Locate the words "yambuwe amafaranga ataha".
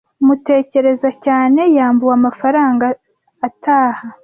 1.77-4.05